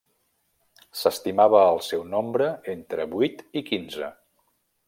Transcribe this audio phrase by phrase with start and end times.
[1.01, 4.15] S'estimava el seu nombre entre vuit i quinze.